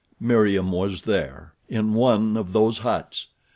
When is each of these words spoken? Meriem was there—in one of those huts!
Meriem 0.19 0.71
was 0.71 1.03
there—in 1.03 1.93
one 1.93 2.35
of 2.35 2.53
those 2.53 2.79
huts! 2.79 3.27